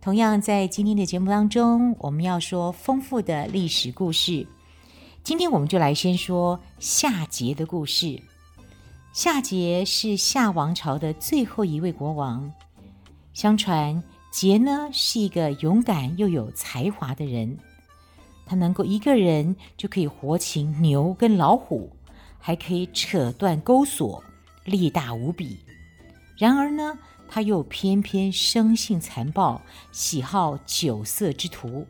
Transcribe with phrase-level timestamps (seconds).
[0.00, 4.46] 同样在今天的节目当中，我们要说丰富的历史故事。
[5.22, 8.18] 今天我们就来先说夏桀的故事。
[9.12, 12.50] 夏桀是夏王朝的最后一位国王。
[13.34, 17.58] 相传桀呢是一个勇敢又有才华的人，
[18.46, 21.90] 他能够一个人就可以活擒牛跟老虎，
[22.38, 24.24] 还可以扯断钩索，
[24.64, 25.58] 力大无比。
[26.38, 26.98] 然而呢，
[27.32, 31.86] 他又偏偏生性残暴，喜好酒色之徒。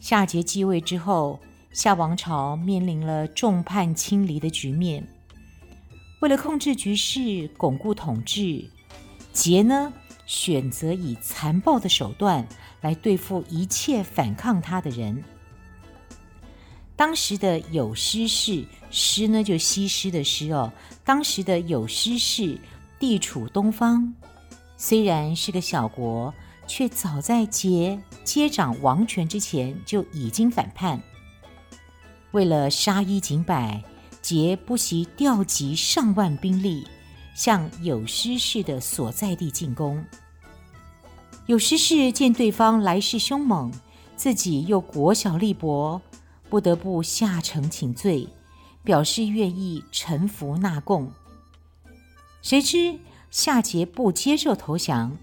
[0.00, 1.38] 夏桀继位之后，
[1.70, 5.06] 夏王朝面临了众叛亲离的局面。
[6.20, 8.64] 为了控制局势、巩固统治，
[9.34, 9.92] 桀呢
[10.24, 12.46] 选择以残暴的手段
[12.80, 15.22] 来对付一切反抗他的人。
[16.96, 20.72] 当时的有师氏，师呢就西施的师哦。
[21.04, 22.58] 当时的有师氏
[23.02, 24.14] 地处东方，
[24.76, 26.32] 虽然是个小国，
[26.68, 31.02] 却早在桀接掌王权之前就已经反叛。
[32.30, 33.82] 为了杀一儆百。
[34.22, 36.86] 桀不惜调集上万兵力，
[37.34, 40.00] 向有师氏的所在地进攻。
[41.46, 43.72] 有师氏见对方来势凶猛，
[44.14, 46.00] 自己又国小力薄，
[46.48, 48.28] 不得不下城请罪，
[48.84, 51.10] 表示愿意臣服纳贡。
[52.42, 52.98] 谁知
[53.30, 55.16] 夏桀不接受投降，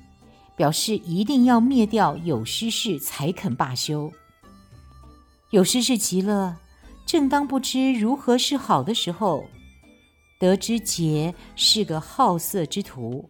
[0.55, 4.11] 表示一定要灭掉有师氏才肯罢休。
[5.51, 6.59] 有师氏急了。
[7.05, 9.43] 正当不知如何是好的时候，
[10.39, 13.27] 得知桀是个好色之徒，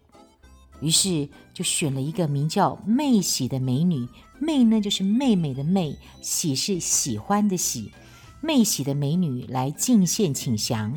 [0.82, 4.06] 于是就选了一个名叫妹喜的美女。
[4.38, 7.90] 妹呢，就是妹妹的妹；喜是喜欢的喜。
[8.42, 10.94] 妹喜的美女来进献请降。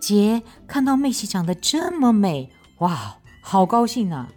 [0.00, 4.28] 杰看到妹喜长得这么美，哇，好高兴啊！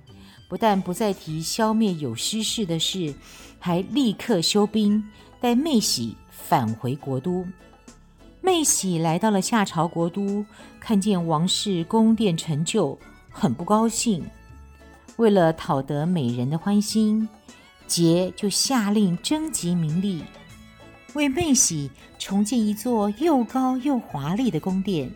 [0.50, 3.16] 不但不再提消灭有师氏的事，
[3.59, 5.03] 还立刻休兵，
[5.41, 6.16] 带妹喜。
[6.35, 7.46] 返回国都，
[8.41, 10.46] 妹喜来到了夏朝国都，
[10.78, 13.00] 看见王室宫殿陈旧，
[13.31, 14.25] 很不高兴。
[15.16, 17.29] 为了讨得美人的欢心，
[17.88, 20.23] 桀就下令征集民力，
[21.13, 25.09] 为妹喜重建一座又高又华丽的宫殿。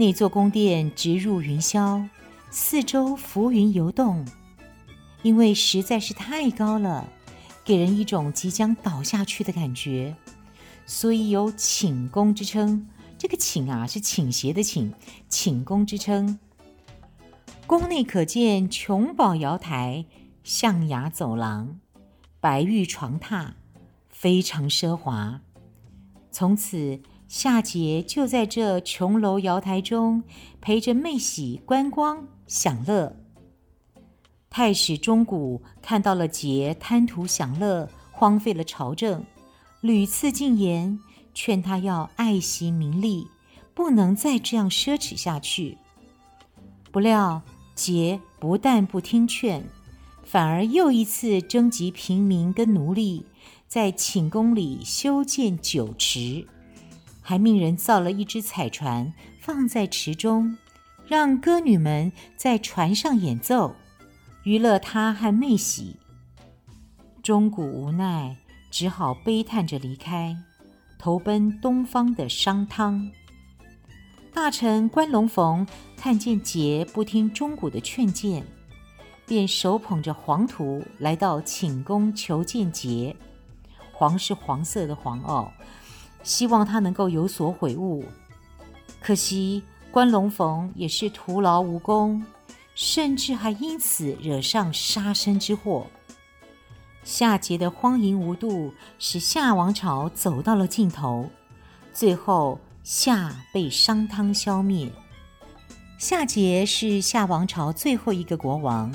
[0.00, 2.08] 那座宫殿直入云霄，
[2.48, 4.26] 四周浮云游动，
[5.20, 7.06] 因为实在是太高了。
[7.66, 10.16] 给人一种即将倒下去的感觉，
[10.86, 12.88] 所以有寝宫之称。
[13.18, 14.90] 这个寝啊，是倾斜的寝
[15.28, 16.38] ”，“寝宫之称。
[17.66, 20.06] 宫内可见琼宝瑶台、
[20.42, 21.78] 象牙走廊、
[22.40, 23.50] 白玉床榻，
[24.08, 25.42] 非常奢华。
[26.32, 30.24] 从此，夏桀就在这琼楼瑶台中
[30.60, 33.14] 陪着妹喜观光享乐。
[34.50, 39.24] 太史钟古看到了桀贪图享乐，荒废了朝政，
[39.80, 40.98] 屡次进言
[41.32, 43.28] 劝他要爱惜民力，
[43.74, 45.78] 不能再这样奢侈下去。
[46.90, 47.42] 不料
[47.76, 49.64] 桀不但不听劝，
[50.24, 53.24] 反而又一次征集平民跟奴隶，
[53.68, 56.48] 在寝宫里修建酒池，
[57.30, 60.58] 还命人造了一只彩船放在池中，
[61.06, 63.76] 让歌女们在船上演奏。
[64.42, 65.94] 娱乐他和妹喜，
[67.22, 68.36] 钟古无奈，
[68.68, 70.36] 只好悲叹着离开，
[70.98, 73.08] 投奔东方的商汤。
[74.34, 75.64] 大臣关龙逢
[75.96, 78.44] 看见桀不听钟古的劝谏，
[79.24, 83.14] 便手捧着黄图来到寝宫求见桀。
[83.92, 85.52] 黄是黄色的黄哦，
[86.22, 88.04] 希望他能够有所悔悟。
[89.00, 92.24] 可惜关龙逢也是徒劳无功。
[92.72, 95.86] 甚至还因此惹上杀身之祸。
[97.04, 101.28] 夏桀的荒淫无度，使夏王朝走到了尽头，
[101.92, 104.90] 最后夏被商汤消灭。
[105.98, 108.90] 夏桀是夏王朝最后一个国王，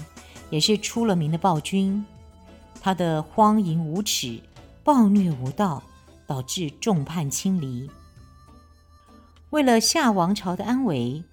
[0.49, 2.03] 也是出了名的暴君。
[2.81, 4.41] 他的荒淫无耻、
[4.83, 5.83] 暴虐无道，
[6.27, 7.89] 导致众叛亲离。
[9.49, 11.23] 为了夏王朝的安危，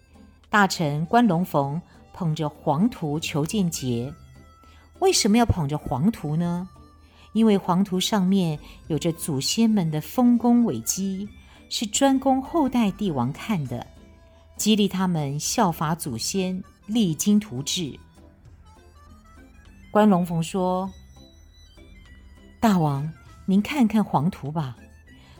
[0.49, 1.81] 大臣关龙逢。
[2.15, 4.13] 捧着黄图求见桀，
[4.99, 6.69] 为什么要捧着黄图呢？
[7.33, 8.59] 因为黄图上面
[8.89, 11.27] 有着祖先们的丰功伟绩，
[11.71, 13.87] 是专供后代帝王看的，
[14.59, 17.99] 激励他们效法祖先，励精图治。
[19.91, 20.93] 关龙逢说
[22.61, 23.11] ：“大王，
[23.47, 24.77] 您看看黄图吧，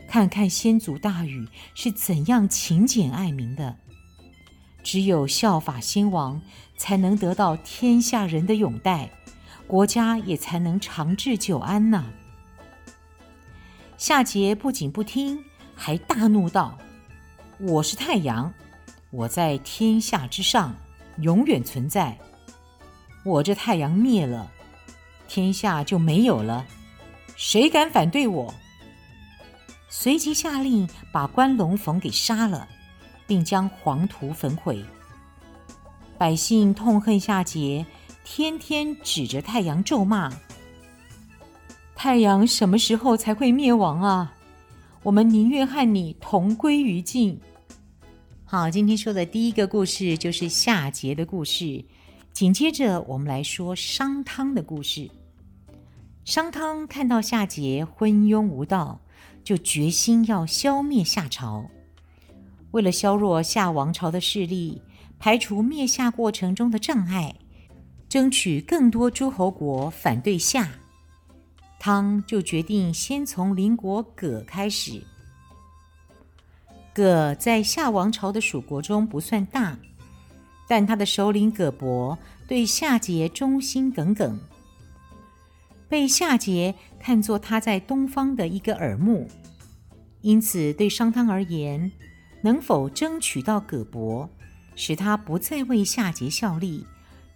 [0.07, 3.77] 看看先祖大禹是怎样勤俭爱民的。
[4.83, 6.41] 只有效法先王，
[6.77, 9.09] 才能得到天下人的拥戴。”
[9.65, 12.05] 国家也才能长治久安呢。
[13.97, 15.39] 夏桀不仅不听，
[15.73, 16.77] 还大怒道
[17.57, 18.53] ：“我是太阳，
[19.09, 20.75] 我在天下之上，
[21.19, 22.19] 永远存在。
[23.23, 24.51] 我这太阳灭了，
[25.29, 26.67] 天下就没有了。
[27.37, 28.53] 谁敢反对我？”
[29.95, 32.67] 随即下令把关龙逢给杀了，
[33.27, 34.83] 并将黄图焚毁。
[36.17, 37.85] 百姓痛恨夏桀。
[38.25, 40.33] 天天指着太阳咒骂
[41.93, 44.33] ：“太阳什么时候才会灭亡啊？
[45.03, 47.39] 我们宁愿和你同归于尽。”
[48.45, 51.85] 好，今天说的第一个故事就是夏桀的故事。
[52.31, 55.07] 紧接着，我们来说商汤的故事。
[56.25, 58.99] 商汤看到夏桀昏庸无道，
[59.43, 61.69] 就决心要消灭夏朝。
[62.71, 64.81] 为了削弱夏王朝的势力，
[65.19, 67.35] 排除灭夏过程中的障碍。
[68.09, 70.69] 争取更多诸侯国反对夏，
[71.79, 75.01] 汤就决定先从邻国葛开始。
[76.93, 79.79] 葛在夏王朝的属国中不算大，
[80.67, 82.15] 但他的首领葛伯
[82.47, 84.39] 对夏桀忠心耿耿，
[85.93, 89.27] 被夏桀看作他在东方的一个耳目，
[90.21, 91.91] 因此对商汤而言，
[92.41, 94.27] 能否争取到葛伯，
[94.75, 96.83] 使他不再为夏桀效力。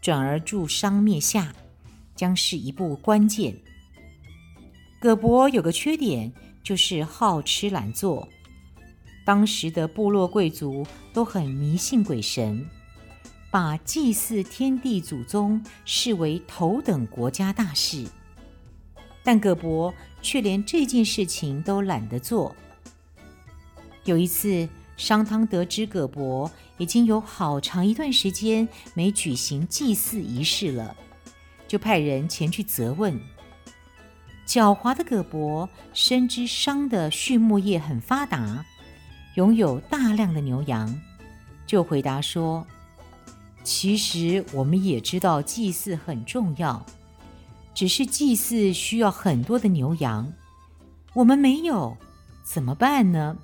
[0.01, 1.54] 转而助商灭夏，
[2.15, 3.56] 将是一步关键。
[5.00, 6.33] 葛伯有个缺点，
[6.63, 8.27] 就是好吃懒做。
[9.24, 10.83] 当时的部落贵族
[11.13, 12.68] 都很迷信鬼神，
[13.51, 18.07] 把祭祀天地祖宗视为头等国家大事。
[19.27, 22.56] 但葛伯却连这件事情都懒得做。
[24.06, 30.95] 有一次，商汤得知葛伯已经有好长一段时间没举行祭祀仪式了，
[31.68, 33.19] 就派人前去责问。
[34.47, 38.65] 狡猾的葛伯深知商的畜牧业很发达，
[39.35, 40.97] 拥有大量的牛羊，
[41.65, 42.65] 就回答说
[43.62, 46.85] ：“其实我们也知道祭祀很重要，
[47.77, 50.33] 只是祭祀需要很多的牛羊，
[51.13, 51.95] 我们没有，
[52.44, 53.38] 怎么办呢？”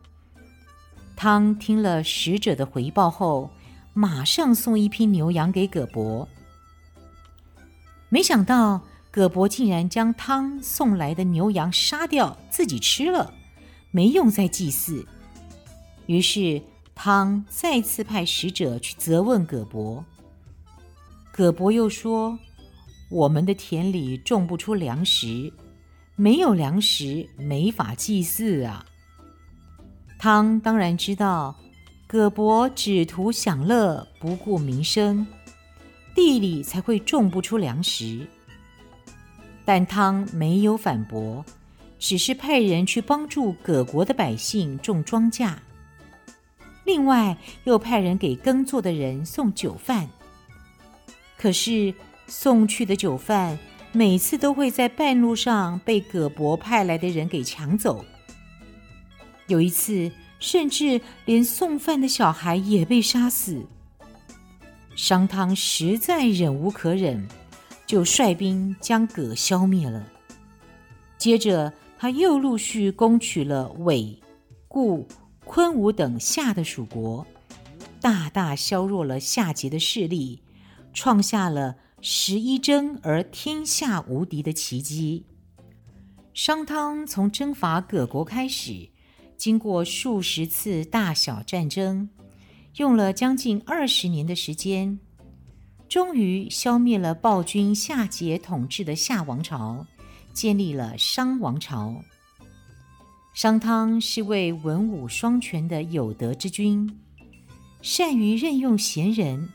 [1.15, 3.51] 汤听了使者的回报后，
[3.93, 6.27] 马上送一批牛羊给葛伯。
[8.09, 8.81] 没想到
[9.11, 13.31] 葛伯竟然将汤送来的牛羊杀掉，自己吃了，
[13.91, 15.05] 没用在祭祀。
[16.07, 16.59] 于是
[16.95, 20.03] 汤再次派使者去责问葛伯。
[21.31, 22.39] 葛伯又说
[23.13, 25.53] ：“我们的田里种不出粮食，
[26.15, 28.83] 没有粮食，没法祭祀啊。”
[30.17, 31.55] 汤当然知道，
[32.07, 35.27] 葛伯只图享乐，不顾民生，
[36.15, 38.25] 地里才会种不出粮食。
[39.63, 41.45] 但汤没有反驳，
[41.99, 45.53] 只是派人去帮助葛国的百姓种庄稼，
[46.83, 50.09] 另外又派人给耕作的人送酒饭。
[51.37, 51.93] 可是
[52.35, 53.59] 送去的酒饭
[53.91, 58.03] 每次都会在半路上被葛伯派来的人给抢走。
[59.45, 63.67] 有一次，甚至连送饭的小孩也被杀死。
[64.95, 67.27] 商汤实在忍无可忍，
[67.85, 70.03] 就率兵将葛消灭了。
[71.19, 74.19] 接着，他又陆续攻取了韦、
[74.67, 75.07] 固、
[75.45, 77.27] 昆吾等夏的属国，
[78.01, 80.41] 大大削弱了夏桀的势力，
[80.95, 85.25] 创下了十一征而天下无敌的奇迹。
[86.33, 88.89] 商汤从征伐葛国开始。
[89.37, 92.09] 经过数十次大小战争，
[92.75, 94.99] 用了将近二十年的时间，
[95.87, 99.85] 终于消灭了暴君夏桀统治的夏王朝，
[100.33, 102.03] 建立了商王朝。
[103.33, 106.99] 商汤是位文武双全的有德之君，
[107.81, 109.49] 善于任用贤人，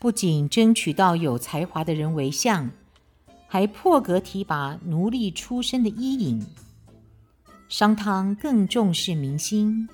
[0.00, 2.70] 不仅争取到有才华的人为相，
[3.46, 6.42] 还破格提拔奴隶出身的伊尹。
[7.68, 9.86] 商汤更重视民心，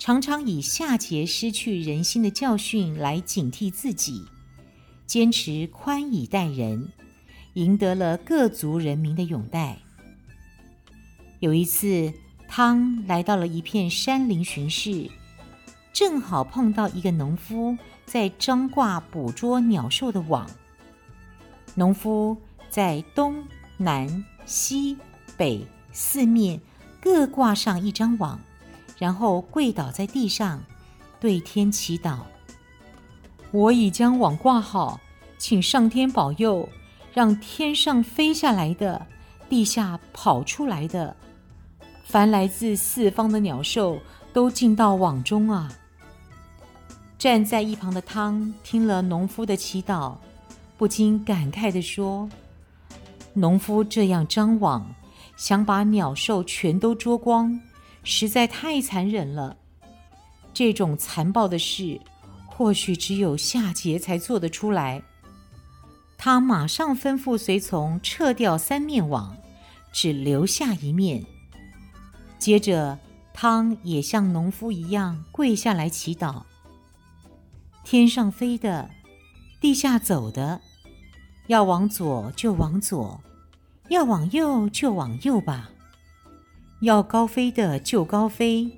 [0.00, 4.24] 常常以夏桀失去人心的教训来警惕自己，
[5.06, 6.90] 坚持宽以待人，
[7.54, 9.78] 赢得了各族人民的拥戴。
[11.38, 12.12] 有一次，
[12.48, 15.08] 汤来到了一片山林巡视，
[15.92, 17.78] 正好碰到一个农夫
[18.10, 20.44] 在张挂捕捉鸟兽的网。
[21.76, 22.36] 农夫
[22.68, 23.40] 在东
[23.76, 24.96] 南西
[25.36, 26.60] 北四面
[27.00, 28.40] 各挂上一张网，
[28.98, 30.60] 然后跪倒在地上，
[31.20, 32.18] 对天祈祷
[33.52, 34.98] ：“我已将网挂好，
[35.38, 36.68] 请上天保佑，
[37.14, 39.06] 让天上飞下来的、
[39.48, 41.14] 地下跑出来的。”
[42.02, 44.00] 凡来自四方的鸟兽
[44.32, 45.72] 都进到网中啊！
[47.20, 50.16] 站在一旁的汤听了农夫的祈祷，
[50.78, 52.26] 不禁感慨地说
[53.34, 54.94] ：“农夫这样张网，
[55.36, 57.60] 想把鸟兽全都捉光，
[58.04, 59.54] 实在太残忍了。
[60.54, 62.00] 这种残暴的事，
[62.46, 65.02] 或许只有夏桀才做得出来。”
[66.16, 69.36] 他马上吩咐随从撤掉三面网，
[69.92, 71.22] 只留下一面。
[72.38, 72.98] 接着，
[73.34, 76.44] 汤也像农夫一样跪下来祈祷：
[77.84, 78.90] 天上飞的，
[79.60, 80.60] 地下走的，
[81.48, 83.20] 要往左就往左，
[83.88, 85.70] 要往右就往右吧；
[86.82, 88.70] 要高飞的就高飞，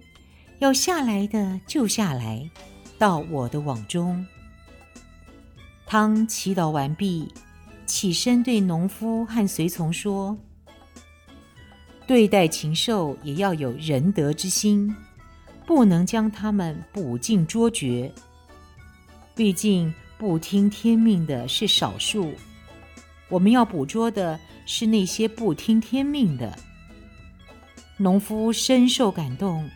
[0.60, 2.50] 要下来的就下来，
[2.96, 4.24] 到我的网中。
[5.84, 7.28] 汤祈祷完毕，
[7.84, 10.38] 起身对农夫和随从说。
[12.06, 14.94] 对待禽兽也要有仁德之心，
[15.66, 18.10] 不能将它们捕尽捉绝。
[19.34, 22.34] 毕竟不听天命的是少数，
[23.28, 26.56] 我们要捕捉的是那些不听天命的。
[27.96, 29.68] 农夫深受感动，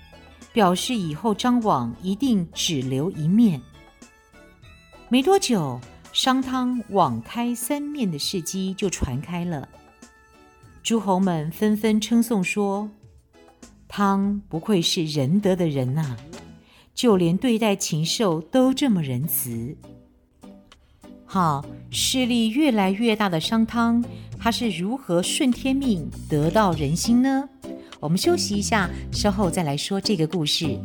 [0.53, 3.61] 表示以后张网一定只留一面。
[5.09, 5.81] 没多久，
[6.13, 9.69] 商汤网开三面的事迹就传开了。
[10.83, 12.91] 诸侯们纷纷称颂说
[13.89, 16.17] ：“汤不愧是仁德的人呐，
[16.97, 19.77] 就连对待禽兽都这么仁慈。”
[21.29, 24.03] 好，势力越来越大的商汤，
[24.39, 27.49] 他是如何顺天命得到人心呢？
[28.01, 30.79] 我们休息一下，稍后再来说这个故事。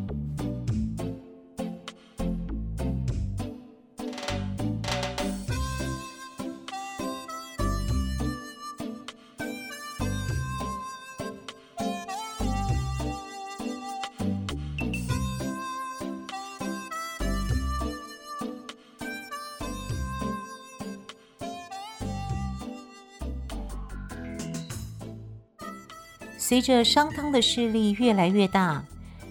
[26.51, 28.84] 随着商汤的势力越来越大，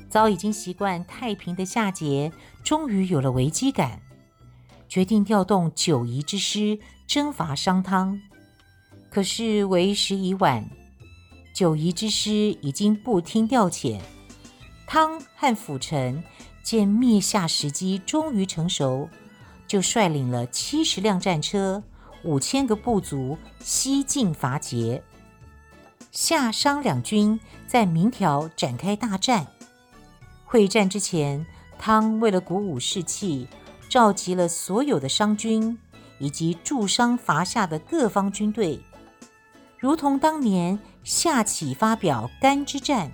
[0.08, 2.32] 早已经习惯太平的夏桀
[2.64, 4.00] 终于有了危机感，
[4.88, 8.18] 决定调动九夷之师征伐商汤。
[9.10, 10.66] 可是为时已晚，
[11.52, 12.30] 九夷之师
[12.62, 14.00] 已经不听调遣。
[14.86, 16.24] 汤和辅臣
[16.62, 19.06] 见灭夏时机终于成熟，
[19.66, 21.82] 就率领了七十辆战车、
[22.24, 25.02] 五千个部族西进伐桀。
[26.12, 29.46] 夏商两军在鸣条展开大战。
[30.44, 31.46] 会战之前，
[31.78, 33.46] 汤为了鼓舞士气，
[33.88, 35.78] 召集了所有的商军
[36.18, 38.80] 以及助商伐夏的各方军队，
[39.78, 43.12] 如同当年夏启发表干之战，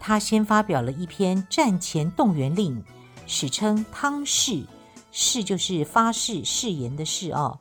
[0.00, 2.82] 他先发表了一篇战前动员令，
[3.26, 4.64] 史称汤誓，
[5.12, 7.60] 誓就是发誓誓言的誓哦。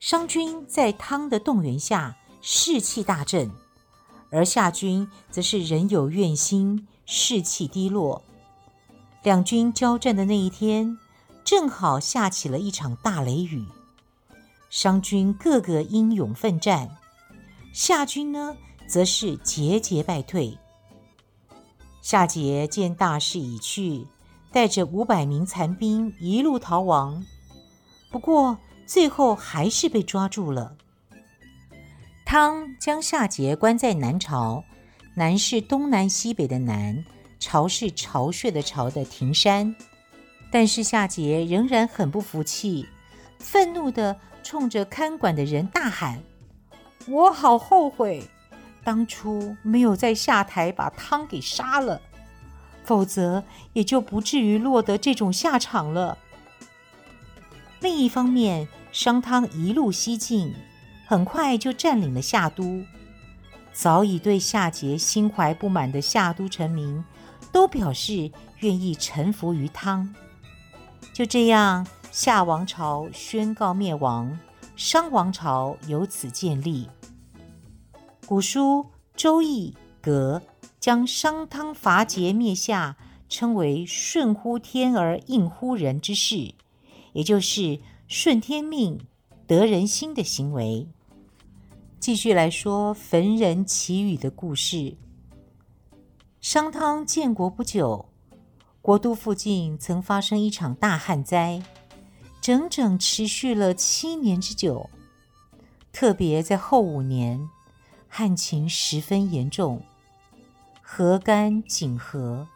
[0.00, 3.50] 商军在汤的动员下士气大振。
[4.34, 8.22] 而夏军则是人有怨心，士气低落。
[9.22, 10.98] 两军交战的那一天，
[11.44, 13.64] 正好下起了一场大雷雨。
[14.70, 16.96] 商军个个英勇奋战，
[17.72, 18.56] 夏军呢，
[18.88, 20.58] 则是节节败退。
[22.02, 24.08] 夏桀见大势已去，
[24.50, 27.24] 带着五百名残兵一路逃亡，
[28.10, 30.76] 不过最后还是被抓住了。
[32.36, 34.64] 汤将夏桀关在南巢，
[35.14, 37.04] 南是东南西北的南，
[37.38, 39.72] 巢是巢穴的巢的庭山。
[40.50, 42.88] 但是夏桀仍然很不服气，
[43.38, 46.20] 愤怒地冲着看管的人大喊
[47.06, 48.28] ：“我好后悔，
[48.82, 52.02] 当初没有在下台把汤给杀了，
[52.82, 56.18] 否则也就不至于落得这种下场了。”
[57.78, 60.52] 另一方面，商汤一路西进。
[61.06, 62.84] 很快就占领了夏都，
[63.72, 67.04] 早已对夏桀心怀不满的夏都臣民
[67.52, 70.14] 都表示愿意臣服于汤。
[71.12, 74.38] 就这样，夏王朝宣告灭亡，
[74.74, 76.88] 商王朝由此建立。
[78.26, 78.82] 古书
[79.14, 80.42] 《周易》格
[80.80, 82.96] 将商汤伐桀灭夏
[83.28, 86.54] 称为“顺乎天而应乎人之事”，
[87.12, 89.00] 也就是顺天命、
[89.46, 90.86] 得人心的行为。
[92.00, 94.96] 继续来说焚人祈雨的故事。
[96.40, 98.06] 商汤建国不久，
[98.82, 101.62] 国都附近曾发生一场大旱灾。
[102.40, 104.90] 整整持续了七年之久，
[105.92, 107.48] 特别在后五年，
[108.06, 109.82] 旱情十分严重，
[110.82, 112.46] 河干井涸，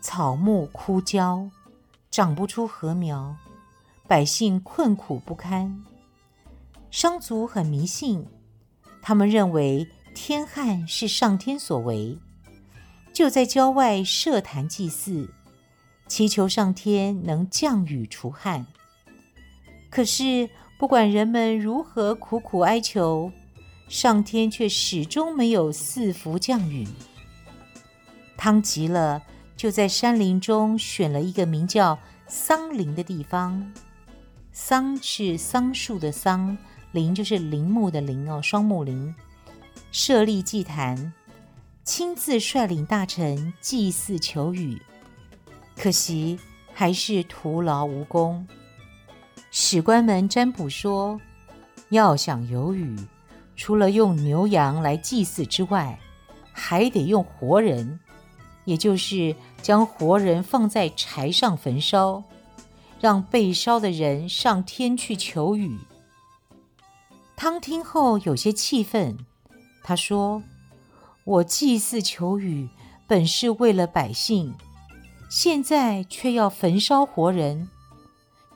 [0.00, 1.50] 草木枯焦，
[2.10, 3.36] 长不出禾苗，
[4.08, 5.84] 百姓困苦不堪。
[6.90, 8.26] 商族很迷信，
[9.02, 12.18] 他们认为天旱是上天所为，
[13.12, 15.28] 就在郊外设坛祭祀，
[16.06, 18.66] 祈求上天能降雨除旱。
[19.90, 20.48] 可是，
[20.78, 23.32] 不管人们如何苦苦哀求，
[23.88, 26.86] 上天却始终没有赐福降雨。
[28.36, 29.22] 汤急了，
[29.56, 31.98] 就在山林中选了一个名叫
[32.28, 33.72] 桑林的地方。
[34.58, 36.56] 桑是桑树的桑，
[36.92, 39.14] 林就是林木的林哦，双木林。
[39.92, 41.12] 设立祭坛，
[41.84, 44.80] 亲自率领大臣祭祀求雨。
[45.76, 46.40] 可惜，
[46.72, 48.48] 还是徒劳无功。
[49.50, 51.20] 史官们占卜说，
[51.90, 52.96] 要想有雨，
[53.56, 55.98] 除了用牛羊来祭祀之外，
[56.50, 58.00] 还得用活人，
[58.64, 62.24] 也就是将活人放在柴上焚烧，
[63.00, 65.78] 让被烧的人上天去求雨。
[67.36, 69.18] 汤听后有些气愤，
[69.82, 70.42] 他说
[71.24, 72.68] ：“我祭祀求雨，
[73.06, 74.54] 本是为了百姓，
[75.28, 77.68] 现在却要焚烧活人。”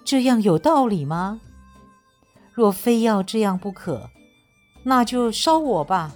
[0.02, 1.40] 这样有道理吗？
[2.52, 4.10] 若非要这样不可，
[4.82, 6.14] 那就烧我吧。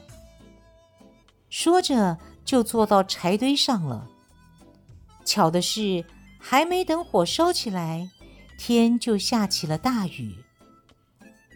[1.50, 4.08] 说着，就坐到柴堆上了。
[5.24, 6.04] 巧的是，
[6.38, 8.10] 还没等火烧起来，
[8.58, 10.34] 天就下起了大雨。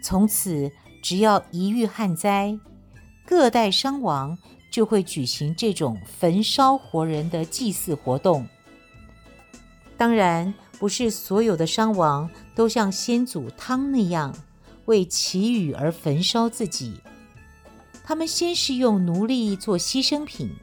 [0.02, 0.70] 从此，
[1.02, 2.58] 只要一遇旱灾，
[3.26, 4.38] 各代商王
[4.70, 8.46] 就会举行这种焚烧活人的祭祀活动。
[9.96, 10.54] 当然。
[10.78, 14.32] 不是所有的商王都像先祖汤那样
[14.84, 17.00] 为祈雨而焚烧自己，
[18.04, 20.54] 他们先是用奴隶做牺牲品，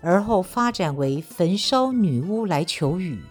[0.00, 3.24] 而后发展为焚烧女巫来求雨。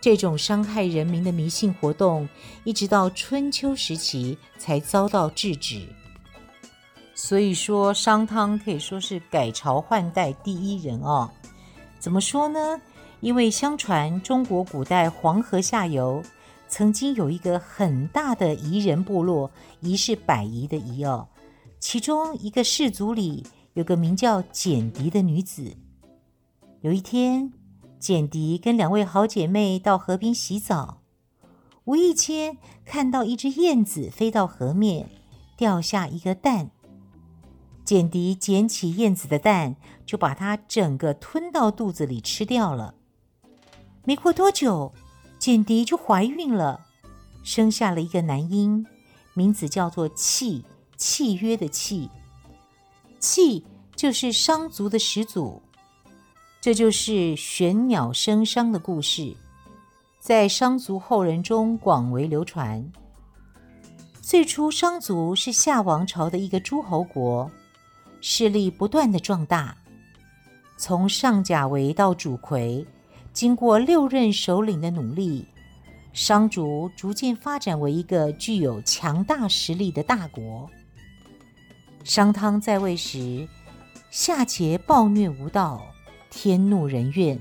[0.00, 2.28] 这种伤害人民的迷信活动，
[2.64, 5.86] 一直到春秋时期才遭到制止。
[7.14, 11.30] 所以说，商汤可以说是改朝换代第一人哦。
[11.98, 12.80] 怎么说呢？
[13.20, 16.22] 因为相传中国古代黄河下游
[16.68, 21.26] 曾经有一个很大的夷人部落，夷是百夷的夷哦。
[21.80, 25.74] 其中一个氏族里有个名叫简狄的女子。
[26.82, 27.50] 有一天，
[27.98, 31.02] 简狄跟两位好姐妹到河边洗澡，
[31.84, 35.08] 无意间看到一只燕子飞到河面，
[35.56, 36.70] 掉下一个蛋。
[37.84, 42.94] 简狄捡起燕子的蛋，就把它整个吞到肚子里吃掉了。
[44.04, 44.92] 没过多久，
[45.38, 46.86] 简狄就怀孕了，
[47.42, 48.86] 生下了一个男婴，
[49.34, 50.64] 名字叫做契，
[50.96, 52.10] 契约的契。
[53.18, 55.62] 契就是商族的始祖，
[56.66, 59.32] 这就是玄鸟生商的故事，
[60.18, 62.84] 在商族后人中广为流传。
[64.20, 67.48] 最初，商族是夏王朝的一个诸侯国，
[68.20, 69.76] 势力不断的壮大，
[70.76, 72.84] 从上甲维到主魁。
[73.32, 75.46] 经过六任首领的努力，
[76.12, 80.68] 商族逐渐发展为一个具有强大实力的大国。
[82.02, 83.46] 商汤在位时，
[84.10, 85.80] 夏桀暴虐无道，
[86.36, 87.40] 天怒人怨，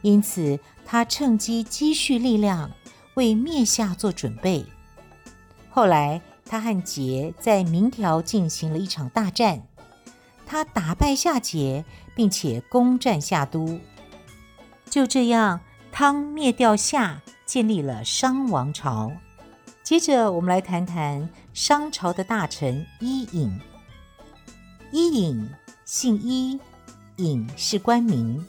[0.00, 2.70] 因此他趁机积蓄力量，
[3.14, 4.64] 为灭夏做准备。
[5.68, 9.60] 后来，他和桀在鸣条进行了一场大战，
[10.46, 13.80] 他打败夏桀，并且攻占夏都。
[14.88, 15.58] 就这样，
[15.90, 19.10] 汤灭掉夏，建立了商王朝。
[19.82, 23.60] 接着，我们来谈谈商朝的大臣伊尹。
[24.92, 25.50] 伊尹
[25.84, 26.60] 姓伊，
[27.16, 28.46] 尹是官名。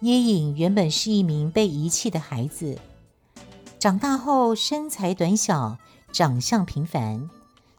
[0.00, 2.78] 伊尹原本是一名被遗弃的孩子，
[3.78, 5.78] 长大后身材短小，
[6.12, 7.30] 长相平凡，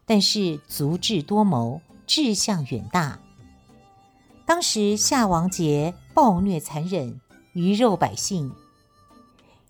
[0.05, 3.19] 但是足智多谋，志向远大。
[4.45, 7.19] 当时夏王桀暴虐残忍。
[7.53, 8.51] 鱼肉百姓，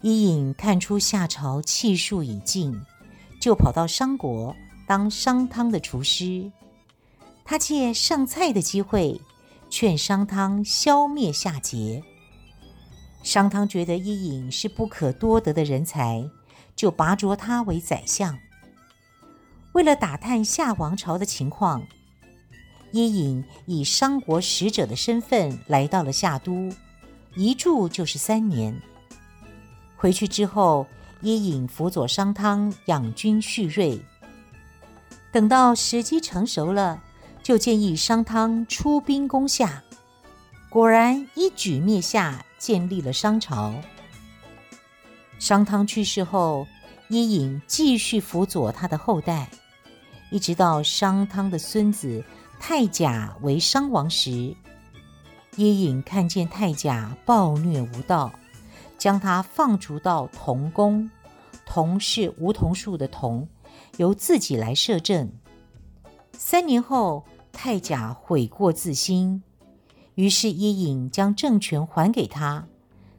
[0.02, 2.82] 伊尹看出夏朝气数已尽，
[3.40, 4.56] 就跑到商国
[4.88, 6.52] 当商汤的厨师。
[7.44, 9.22] 他借上菜的机会，
[9.70, 12.04] 劝商汤消灭夏桀。
[13.24, 16.30] 商汤觉得伊尹是不可多得的人才，
[16.76, 18.38] 就拔擢他为宰相。
[19.74, 21.84] 为了打探夏王朝的情况，
[22.92, 26.72] 伊尹以商国使者的身份来到了夏都，
[27.36, 28.80] 一住就是三年。
[29.98, 30.86] 回去之后，
[31.22, 34.00] 伊尹辅佐商汤养军蓄锐。
[35.32, 37.04] 等到时机成熟了，
[37.46, 39.84] 就建议商汤出兵攻夏。
[40.68, 43.72] 果然一举灭夏，建立了商朝。
[45.38, 46.66] 商汤去世后，
[47.08, 49.48] 伊尹继续辅佐他的后代，
[50.32, 52.24] 一直到商汤的孙子
[52.60, 54.32] 太甲为商王时，
[55.56, 58.34] 伊尹看见太甲暴虐无道。
[58.98, 61.12] 将他放逐到桐宫，
[61.64, 63.48] 桐是梧桐树的桐，
[63.98, 65.32] 由自己来摄政。
[66.32, 67.24] 三年后，
[67.56, 69.42] 太甲悔过自新，
[70.14, 72.68] 于是伊尹将政权还给他，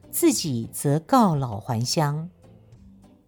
[0.09, 2.29] 自己则告老还乡。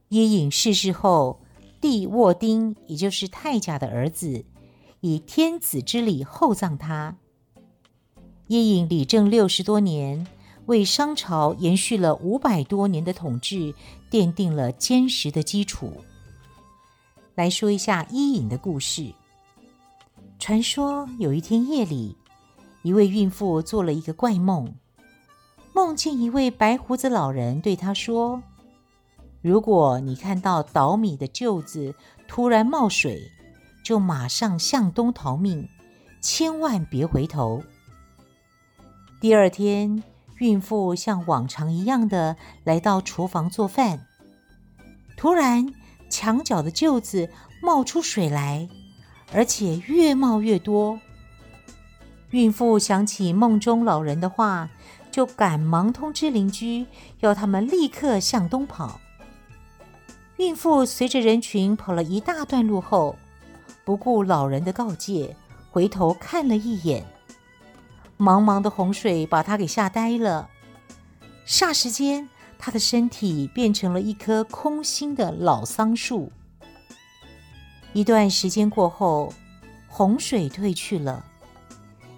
[0.07, 1.41] 伊尹逝世后，
[1.81, 4.45] 帝沃丁，也就是太甲的儿子，
[5.01, 7.17] 以天子之礼厚葬他。
[8.47, 10.25] 伊尹理政六十多年。
[10.65, 13.73] 为商朝延续了五百多年的统治
[14.11, 15.91] 奠定了坚实的基础。
[17.33, 19.11] 来说一下伊尹的故事。
[20.39, 22.15] 传说有一天夜里，
[22.81, 24.73] 一位孕妇做了一个怪梦，
[25.73, 28.41] 梦见一位白胡子老人对她说
[29.43, 31.93] ：“如果你看到捣米的臼子
[32.25, 33.29] 突然冒水，
[33.83, 35.67] 就马上向东逃命，
[36.21, 37.61] 千万别回头。”
[39.19, 40.01] 第二天。
[40.37, 44.07] 孕妇像往常一样的来到厨房做饭，
[45.17, 45.73] 突然
[46.09, 47.29] 墙角的臼子
[47.61, 48.69] 冒出水来，
[49.31, 50.99] 而且越冒越多。
[52.31, 54.69] 孕妇想起梦中老人的话，
[55.11, 56.85] 就赶忙通知邻居，
[57.19, 58.99] 要他们立刻向东跑。
[60.37, 63.15] 孕妇随着人群跑了一大段路后，
[63.83, 65.35] 不顾老人的告诫，
[65.71, 67.05] 回头看了一眼。
[68.17, 70.49] 茫茫的洪水把她给吓呆了，
[71.47, 76.31] 霎时间，她的身体变成了一棵空心的老桑树。
[77.93, 79.33] 一段时间过后，
[79.87, 81.25] 洪水退去了，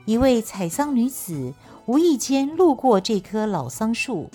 [0.06, 1.54] 一位采桑女子
[1.86, 4.30] 无意间路过这棵老桑树，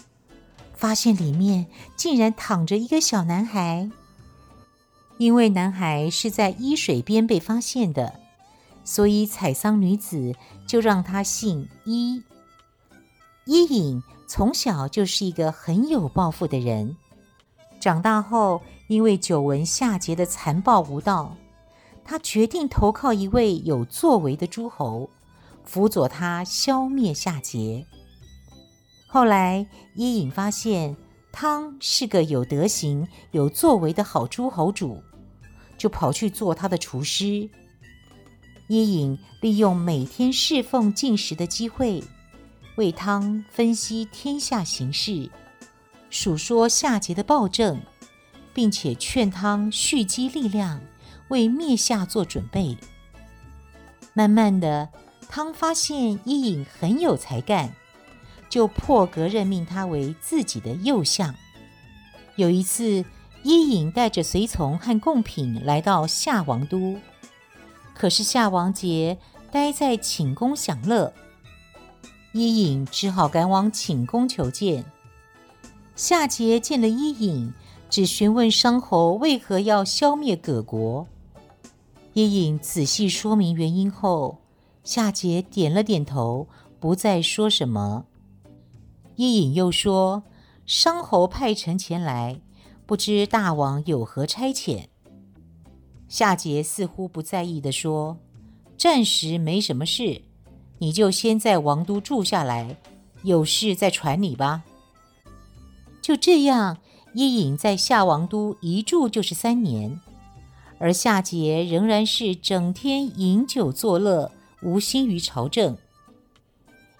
[0.74, 3.90] 发现里面竟然躺着一个小男孩。
[5.18, 8.20] 因为男孩是在伊水边被发现的。
[8.84, 10.34] 所以，采桑女子
[10.66, 12.22] 就让他姓伊。
[13.44, 16.96] 伊尹从小就是一个很有抱负的人。
[17.80, 21.36] 长大后，因为久闻夏桀的残暴无道，
[22.04, 25.08] 他决定投靠一位有作为的诸侯，
[25.64, 27.84] 辅佐他消灭夏桀。
[29.06, 30.96] 后来，伊尹发现
[31.32, 35.02] 汤是个有德行、有作为的好诸侯主，
[35.78, 37.48] 就跑去做他的厨师。
[38.68, 42.02] 伊尹利用每天侍奉进食的机会，
[42.76, 45.30] 为汤分析天下形势，
[46.10, 47.80] 述说夏桀的暴政，
[48.54, 50.80] 并且劝汤蓄积力量，
[51.28, 52.76] 为灭夏做准备。
[54.14, 54.88] 慢慢的，
[55.28, 57.74] 汤发现伊尹很有才干，
[58.48, 61.34] 就破格任命他为自己的右相。
[62.36, 63.04] 有一次，
[63.42, 66.96] 伊尹带着随从和贡品来到夏王都。
[67.94, 69.18] 可是夏王桀
[69.50, 71.12] 待在寝宫享乐，
[72.32, 74.84] 伊尹只好赶往寝宫求见。
[75.96, 77.54] 夏桀见了伊尹，
[77.88, 81.06] 只询问商侯为何要消灭葛国。
[82.12, 84.36] 伊尹仔细说明原因后，
[84.84, 86.46] 夏桀点了点头，
[86.78, 88.04] 不再说什么。
[89.14, 90.22] 伊尹又说
[90.66, 92.38] ：“商侯派臣前来，
[92.84, 94.84] 不知大王有何差遣？”
[96.08, 98.18] 夏桀似乎不在意地说
[98.76, 100.20] ：“暂时没什么事，
[100.76, 102.76] 你就先在王都住下来，
[103.22, 104.62] 有事再传你吧。”
[106.06, 106.78] 就这样，
[107.14, 110.00] 伊尹在夏王都一住就是三年，
[110.78, 114.30] 而夏桀仍然是整天饮酒作乐，
[114.62, 115.76] 无心于朝政。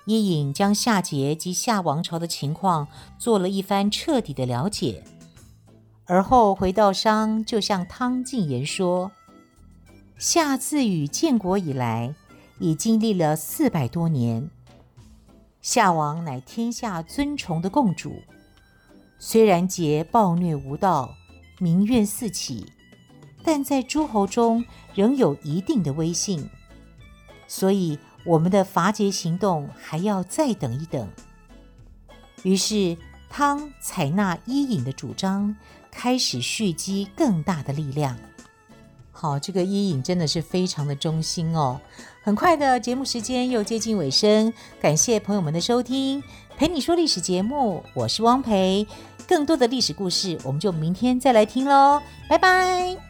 [0.06, 5.04] 伊尹将夏桀及夏王朝的情况做了一番彻底的了解。
[6.06, 9.12] 而后回到商，就向汤进言说
[10.18, 12.12] ：“夏自与建国以来，
[12.58, 14.50] 已经历了四百多年。
[15.62, 18.16] 夏王乃天下尊崇的共主，
[19.18, 21.16] 虽然桀暴虐无道，
[21.58, 22.66] 民怨四起，
[23.42, 26.48] 但在诸侯中仍有一定的威信，
[27.46, 31.08] 所以我们的伐桀行动还要再等一等。
[32.42, 32.96] 于是
[33.28, 35.56] 汤采纳伊尹的主张，
[35.90, 38.16] 开始蓄积更大的力量。
[39.10, 41.80] 好，这个伊尹真的是非常的忠心哦。
[42.22, 46.22] 很快的节目时间又接近尾声，感谢朋友们的收听，
[46.56, 48.86] 陪你说历史节目，我是汪培。
[49.28, 53.05] 更多的历史故事，我们就明天再来听喽，拜拜。